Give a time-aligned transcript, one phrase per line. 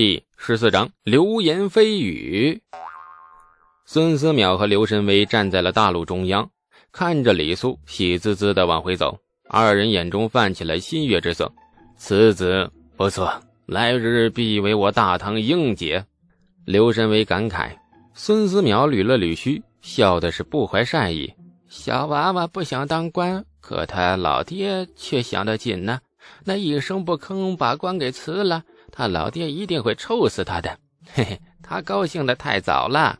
[0.00, 2.62] 第十四章流言蜚语。
[3.84, 6.50] 孙思邈和刘神威站在了大路中央，
[6.90, 9.18] 看着李素喜滋滋的往回走，
[9.50, 11.52] 二人眼中泛起了欣悦之色。
[11.98, 13.30] 此子不错，
[13.66, 16.02] 来日必为我大唐英杰。
[16.64, 17.70] 刘神威感慨。
[18.14, 21.30] 孙思邈捋了捋须，笑的是不怀善意。
[21.68, 26.00] 小娃娃不想当官，可他老爹却想得紧呢。
[26.44, 28.64] 那一声不吭把官给辞了。
[28.90, 30.78] 他老爹一定会臭死他的，
[31.12, 33.18] 嘿嘿，他高兴的太早了。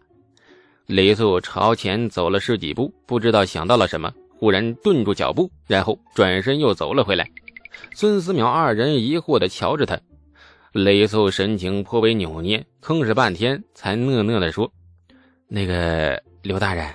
[0.87, 7.31] 李素朝前走了十几步，不知道想到了什么，忽然顿住脚步，然后转身又走了回来。
[7.95, 9.99] 孙思邈二人疑惑的瞧着他，
[10.73, 14.71] 李素神情颇为扭捏，吭哧半天才讷讷的说
[15.47, 16.93] ：“那个刘大人，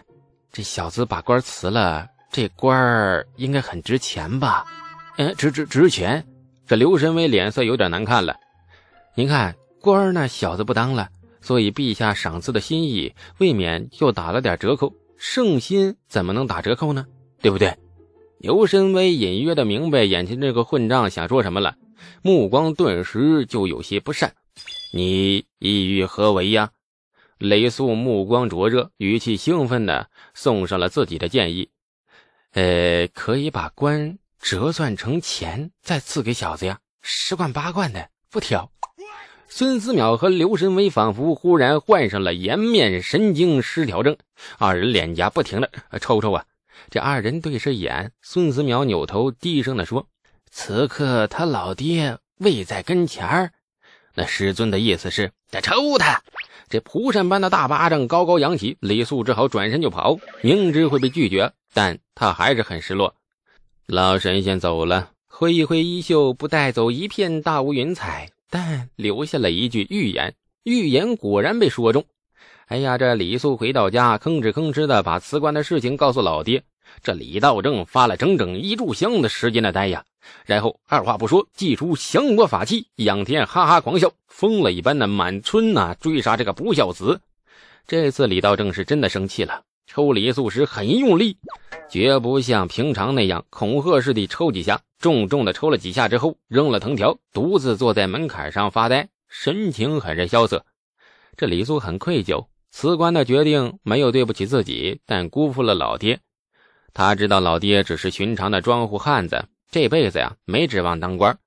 [0.52, 4.66] 这小子把官辞了，这官儿应该很值钱吧
[5.18, 6.26] ？”“嗯，值值值钱。”
[6.68, 8.36] 这刘神威脸色有点难看了。
[9.18, 14.94] 您看官儿那小子不当了，所以陛下赏赐的心意未免又打了点折扣。
[15.18, 17.08] 圣心怎么能打折扣呢？
[17.42, 17.78] 对不对？
[18.40, 21.78] 牛神威隐约的明白眼前这个混账想说什么了，
[22.22, 24.36] 目光顿时就有些不善。
[24.94, 26.72] 你意欲何为呀？
[27.38, 31.70] 雷素目光灼热，语气兴奋的送上了自己的建议。
[32.52, 38.70] 呃，可以把官折算成钱，再赐给小子呀，十贯八贯的，不挑。
[39.48, 44.18] 孙思邈和刘神威仿佛忽然患上了颜面神经失调症，
[44.58, 45.70] 二人脸颊不停的
[46.02, 46.44] 抽抽啊！
[46.90, 50.08] 这二人对视眼，孙思邈扭头低声的说
[50.52, 53.52] ：“此刻他老爹未在跟前儿。”
[54.16, 56.22] 那师尊的意思是得抽他。
[56.68, 63.16] 这蒲扇般的大巴掌高高扬起，李素只好转身就跑，明知会被拒绝，但他还是很失落。
[63.86, 68.30] 老神仙走了，挥一挥衣袖，不带走一片大乌云彩。
[68.56, 72.06] 但留下了一句预言，预言果然被说中。
[72.68, 76.64] 哎呀，这李素回到家，吭哧吭哧的把辞官的事情告诉老爹。
[77.04, 80.06] 这李道正发了整整一炷香的时间的呆呀，
[80.46, 87.20] 然后二话不说，祭出降魔法器，仰天哈哈狂笑，疯了一般的满村呐追杀这个不孝子。
[87.86, 91.36] 这次李道正是真的生气了，抽李素时很用力，
[91.90, 94.80] 绝不像平常那样恐吓似的抽几下。
[95.00, 100.66] 重重的抽了几下之后，扔了藤条，独自坐在门槛上发呆，神情很是萧瑟。
[101.38, 106.20] 这李素很愧疚，辞官的决定没有对不起自己，但辜负了老爹。
[106.94, 111.38] 他知道老爹只是寻常的庄户汉子，这辈子呀没指望当官。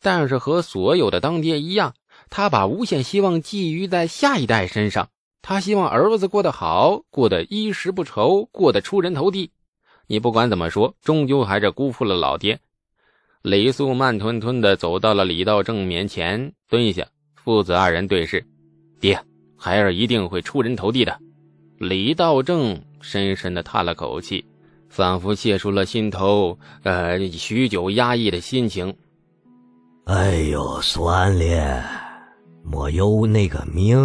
[0.00, 1.94] 但是和所有的当爹一样，
[2.28, 5.08] 他把无限希望寄予在下一代身上。
[5.42, 9.52] 他希望儿子过得好，过得衣食不愁，过得出人头地。
[10.08, 12.58] 你不管怎么说，终究还是辜负了老爹。
[13.46, 18.44] 李素慢吞吞地走到了李道正面前，蹲下，父子二人对视。
[18.98, 19.16] 爹，
[19.56, 21.16] 孩儿一定会出人头地的。
[21.78, 24.44] 李道正深深地叹了口气，
[24.88, 28.92] 仿佛泄出了心头呃许久压抑的心情。
[30.06, 31.80] 哎呦，算咧，
[32.64, 33.96] 莫有那个命，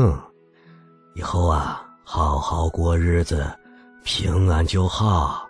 [1.16, 3.44] 以后啊，好好过日子，
[4.03, 5.50] 平安就好，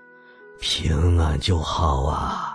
[0.61, 2.50] 平安就好啊。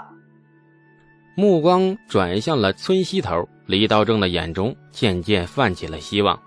[1.38, 6.41] 目光转向了村西头，李道正的眼中渐渐泛起了希望。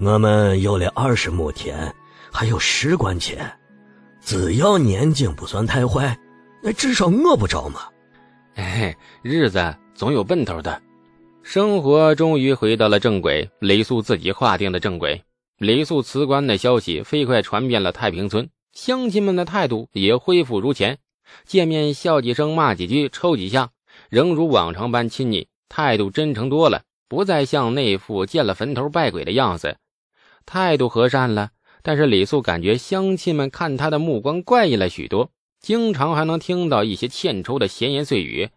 [0.00, 1.94] 我们有了二十亩田，
[2.32, 3.48] 还有十贯钱，
[4.20, 6.18] 只要年景不算太坏，
[6.60, 7.82] 那至少饿不着嘛。
[8.56, 8.92] 哎，
[9.22, 10.82] 日子总有奔头的。
[11.44, 15.22] 生活终于回到了正轨，雷素自己划定的正轨。
[15.58, 20.98] 雷素辞官的消息飞快传遍了太平村，乡亲们的态度也恢复如前。
[21.44, 23.70] 见面笑几声，骂几句，抽几下，
[24.08, 29.76] 仍如往常般亲昵，态度真诚多了，不再像那副见了坟头拜鬼的样子，
[30.46, 31.50] 态度和善了。
[31.82, 35.30] 但是李素感觉乡亲们看他的目光怪异了许多，
[35.60, 38.50] 经常还能听到一些欠抽的闲言碎语：“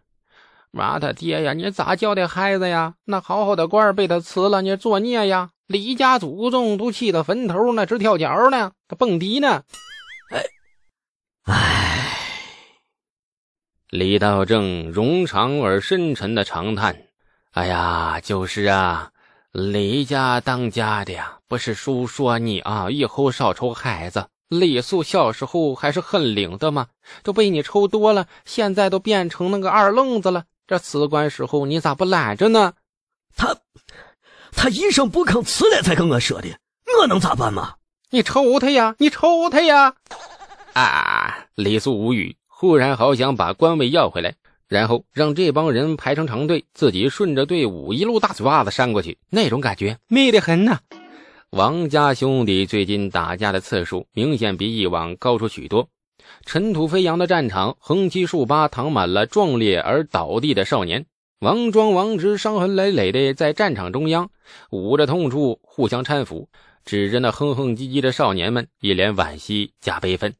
[0.70, 2.96] 妈他爹呀，你咋教的孩子呀？
[3.04, 5.50] 那好好的官被他辞了，你作孽呀！
[5.66, 9.62] 李家祖宗都气到坟头那直跳脚呢，他蹦迪呢。”
[10.30, 10.44] 哎，
[11.44, 11.93] 哎。
[13.96, 16.96] 李道正冗长而深沉的长叹
[17.54, 19.12] ：“哎呀，就是啊，
[19.52, 24.26] 李家当家的呀，不是叔说你啊，以后少抽孩子。
[24.48, 26.88] 李素小时候还是很灵的嘛，
[27.22, 30.42] 都被你抽多了，现在都变成那个二愣子了。
[30.66, 32.72] 这辞官时候你咋不拦着呢？
[33.36, 33.56] 他，
[34.50, 36.48] 他一声不吭辞了才跟我说的，
[37.00, 37.76] 我能咋办嘛？
[38.10, 39.94] 你抽他呀，你抽他呀！
[40.72, 41.46] 啊！
[41.54, 42.36] 李素无语。
[42.64, 44.36] 忽然好想把官位要回来，
[44.68, 50.78] 然后让这帮人排成长队，自己顺着队伍一路大嘴巴子扇过去，那种感觉美得很呐！
[51.50, 55.90] 王家兄弟最近打架的次数明显比以往高出许多，
[56.46, 61.04] 尘土飞扬的战场，横七竖八躺满了壮烈而倒地的少年。
[61.40, 64.30] 王庄、王直伤痕累累的在战场中央，
[64.70, 66.48] 捂着痛处互相搀扶，
[66.86, 70.32] 指着那哼哼唧唧的少年们，一脸惋惜加悲愤。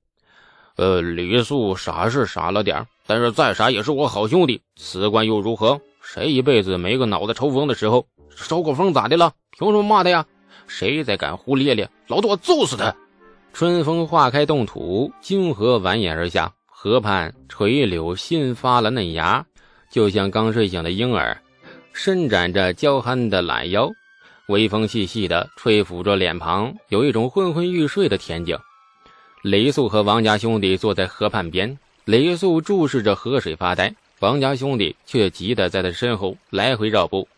[0.76, 4.60] 呃，李素傻是傻了点但是再傻也是我好兄弟。
[4.76, 5.80] 辞官又如何？
[6.02, 8.06] 谁一辈子没个脑子抽风的时候？
[8.36, 9.32] 抽个风咋的了？
[9.52, 10.26] 凭什么骂他呀？
[10.66, 12.94] 谁再敢胡咧咧，老子我揍死他！
[13.52, 19.44] 春风化开冻土，金河蜿蜒而下，河畔垂柳新发了嫩芽，
[19.90, 21.40] 就像刚睡醒的婴儿，
[21.92, 23.88] 伸展着娇憨的懒腰，
[24.48, 28.58] 微风细细的吹拂着脸庞，有一种昏昏欲睡的恬静。
[29.44, 37.28] 李素和王家兄弟坐在河畔边，李素注视着河水发呆，王家兄弟却急得在他身后来回绕步。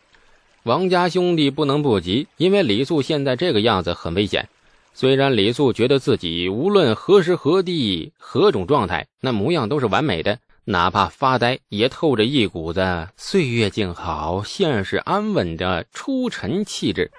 [0.63, 4.47] 王家兄弟不能不急，因为李素现在这个样子很危险。
[4.93, 17.11] 虽然李素觉得自己无论何时何地何种状态，那模样都是完美的，哪怕发呆也透着一股子岁月静好、现世安稳的出尘气质。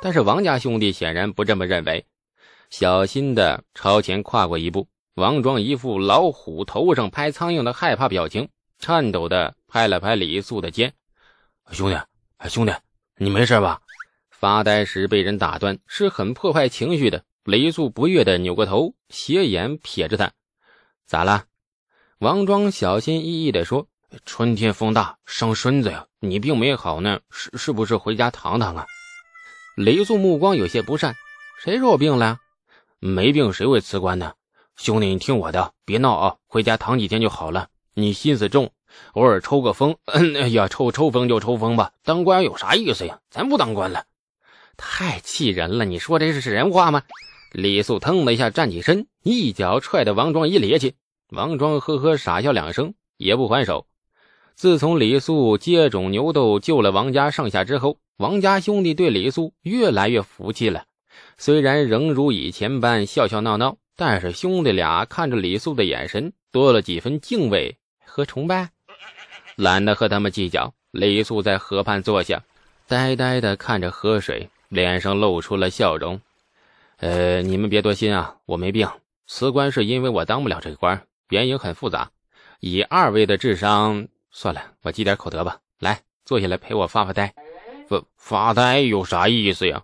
[0.00, 2.02] 但是王家兄弟显然不这么认为。
[2.70, 10.94] 小心的朝前跨过一步，王庄一副老虎头上拍苍蝇的害怕表情，颤抖的拍了拍李素的肩
[11.72, 12.72] ：“兄弟，兄弟，
[13.16, 13.80] 你没事吧？”
[14.30, 17.24] 发呆时被人打断，是很破坏情绪的。
[17.42, 20.30] 雷素不悦的扭过头，斜眼瞥着他
[21.06, 21.44] ：“咋了？”
[22.18, 23.88] 王庄小心翼翼的说
[24.24, 26.06] ：“春天风大，伤身子呀。
[26.20, 28.86] 你病没好呢，是是不是回家躺躺啊？”
[29.76, 31.16] 李素目光有些不善
[31.60, 32.38] ：“谁说我病了？”
[33.02, 34.34] 没病谁会辞官呢？
[34.76, 37.68] 兄弟，你听我的，别闹啊，回家躺几天就好了。
[37.94, 38.72] 你心思重，
[39.14, 41.92] 偶尔抽个风，嗯哎呀，抽抽风就抽风吧。
[42.04, 43.18] 当官有啥意思呀？
[43.30, 44.04] 咱不当官了，
[44.76, 45.86] 太气人了！
[45.86, 47.02] 你说这是人话吗？
[47.52, 50.92] 李素腾的一下站起身，一脚踹得王庄一趔趄。
[51.30, 53.86] 王庄呵呵傻笑两声，也不还手。
[54.54, 60.84] 自从李素接种牛痘救了王家上下之后，王家兄弟对李素越来越服气了。
[61.38, 68.70] 虽然仍如以前般笑笑闹闹，但是兄弟俩看着李素的眼神多了几分敬畏和崇拜。
[69.56, 72.42] 懒得和他们计较，李素在河畔坐下，
[72.86, 76.20] 呆呆地看着河水，脸上露出了笑容。
[76.96, 78.88] 呃，你们别多心啊，我没病，
[79.26, 82.10] 辞官是因为我当不了这个官，原因很复杂。
[82.60, 85.58] 以二位的智商，算了，我积点口德吧。
[85.78, 87.32] 来，坐下来陪我发发呆。
[87.88, 89.82] 发发呆有啥意思呀？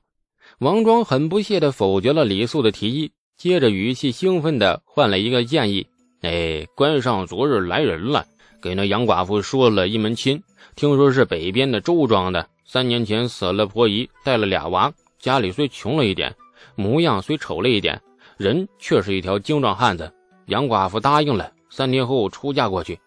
[0.60, 5.86] 王庄很不屑地否决了李素的提议，接着语气兴奋地换了一个建议
[6.22, 8.24] ：“哎，关上昨日来人了，
[8.62, 10.42] 给那杨寡妇说了一门亲，
[10.74, 16.34] 听说是北边的周庄的，三年前死了婆姨，带了俩娃，家里虽穷了一点，
[16.74, 18.00] 模样虽丑了一点，
[18.38, 20.10] 人却是一条精壮汉子。
[20.46, 22.98] 杨寡妇答应了，三天后出嫁过去。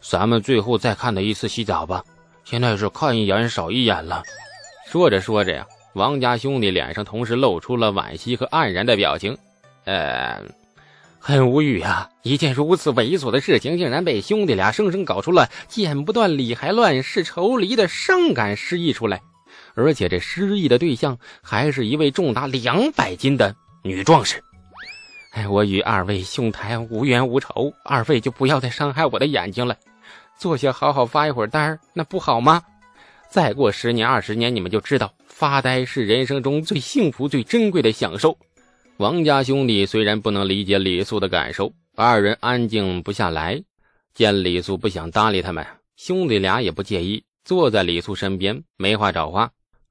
[0.00, 2.02] 咱们最后再看他一次洗澡吧，
[2.42, 4.22] 现在是看一眼少一眼了。”
[4.88, 5.66] 说着说着呀。
[5.96, 9.38] 王家兄弟脸上同时露出了惋惜和黯然的表情，
[9.86, 10.42] 呃，
[11.18, 12.10] 很无语啊！
[12.22, 19.22] 一件如此猥琐的事情，竟然被兄弟俩生生搞出了“剪不断，理还乱，是愁离”的伤感诗意出来，
[19.74, 24.44] 而且这失意的对象还是一位重达两百斤的女壮士。
[25.32, 29.74] 哎，我与二位兄台无冤无仇，二位就不要再伤害我的眼睛了，
[30.38, 32.62] 坐下好好发一会儿呆，那不好吗？
[33.30, 35.10] 再过十年二十年，你们就知道。
[35.38, 38.38] 发呆是人生中最幸福、最珍贵的享受。
[38.96, 43.62] 王家兄弟虽然不能理解李素的感受，二人安静不下来。
[44.14, 45.62] 见李素不想搭理他们，
[45.98, 49.50] 兄弟俩也不介意，坐在李素身边，没话找话。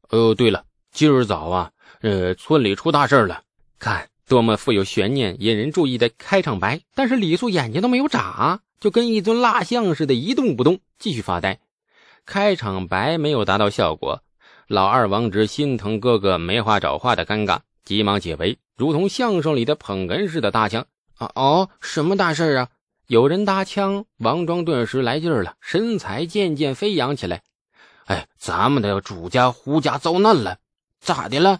[0.10, 1.72] 哦，对了，今儿早啊，
[2.02, 3.44] 呃，村里出大事了，
[3.78, 6.82] 看多么富有悬念、引人注意的开场白。
[6.96, 11.60] 但是李素眼睛都没有眨，就跟一尊蜡像似的，一动不动，继续发呆。
[12.26, 14.24] 开场白没有达到效果。
[14.68, 20.88] 老二王直心疼哥哥没话找话的尴尬，急忙解围，如同相声里的捧哏似的搭腔
[21.20, 22.70] ：“啊哦，什么大事啊？
[23.06, 27.44] 有人搭腔。”王庄顿时来劲儿了，身材渐渐飞扬起来。
[28.06, 30.58] 哎，咱们的主家胡家遭难了，
[31.00, 31.60] 咋的了？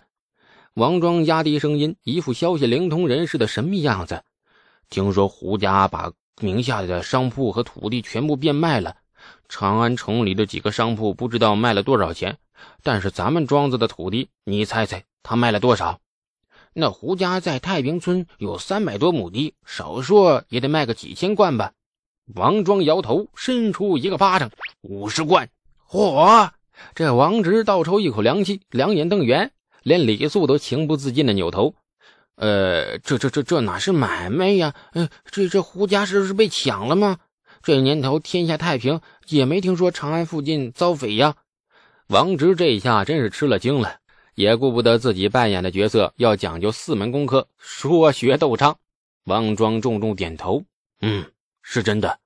[0.74, 4.24] 王庄压低声音，一副消息灵通人士的神秘样子。
[4.90, 8.96] 听说胡家把名下的商铺和土地全部变卖了，
[9.48, 12.36] 长安城里的几个商铺不知道卖了多少钱。
[12.84, 16.00] 但是咱们庄子的土地，你猜猜他卖了多少？
[16.74, 21.72] 那胡家在太平村有三百多亩地，少说也得卖个几千贯吧。
[22.34, 25.50] 王庄摇头，伸出一个巴掌：“五十贯！”
[25.88, 26.50] 嚯！
[26.94, 29.52] 这王直倒抽一口凉气，两眼瞪圆，
[29.84, 31.76] 连李素都情不自禁的扭头
[32.36, 34.74] ：“呃，这这这这哪是买卖呀？
[34.92, 37.20] 呃，这这胡家是不是被抢了吗？
[37.64, 41.36] 这年头天下太平，也没听说长安附近遭匪呀。”
[42.08, 43.98] 王直这一下真是吃了惊了，
[44.36, 48.78] 也顾不得自己扮演的角色要讲究四门功课，说学逗唱。
[49.24, 50.64] 王庄重重点头
[51.02, 51.26] ：“嗯。”
[51.68, 52.20] 是真的，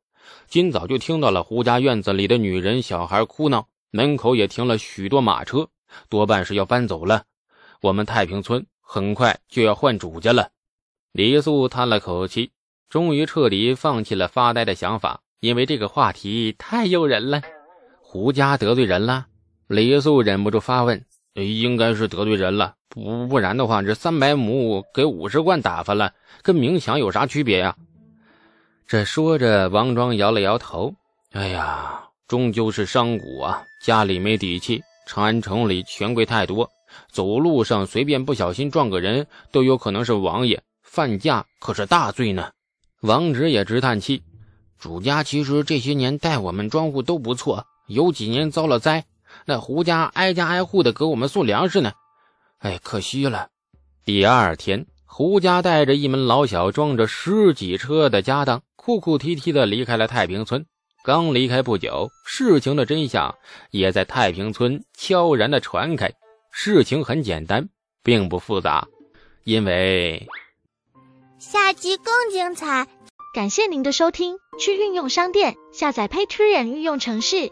[0.49, 5.69] 今早就听到了胡家院子里的女人、小孩哭闹，门口也停了许多马车，
[6.09, 7.23] 多半是要搬走了。
[7.79, 10.49] 我们太平村很快就要换主家了。
[11.13, 12.51] 李素叹了口气，
[12.89, 17.41] 终于彻底放弃了发呆的想法，因为这个话题太诱人了。
[18.01, 19.27] 胡家得罪人了？
[19.69, 21.05] 李素忍不住发问
[21.37, 26.11] ：“应该是得罪人了，不不然的话，这三百亩给五十贯打发了，
[26.41, 27.75] 跟明抢有啥区别呀？”
[28.87, 30.95] 这说着，王庄摇了摇头
[31.33, 34.81] ：“哎呀，终究是商贾啊，家里没底气。
[35.05, 36.67] 长安城里权贵太多，
[37.11, 40.59] 走路上随便不小心撞个人，都有可能是王爷。
[40.81, 42.49] 犯驾可是大罪呢。”
[43.01, 44.23] 王直也直叹气
[44.81, 49.05] ：“主家其实这些年待我们庄户都不错，有几年遭了灾，
[49.45, 51.91] 那胡家挨家挨户的给我们送粮食呢。
[52.59, 53.49] 哎，可惜了。”
[54.05, 58.61] 第二天，胡家带着一门老小，装着十几车的家当。
[58.75, 60.65] 哭哭啼啼的离开了太平村。
[61.03, 63.35] 刚离开不久，事情的真相
[63.71, 66.11] 也在太平村悄然的传开。
[66.51, 67.69] 事情很简单，
[68.03, 68.87] 并不复杂，
[69.43, 70.27] 因为
[71.37, 72.87] 下集更精彩。
[73.33, 77.51] 感谢您的收听，去运用商店下载 Patreon 运用城市，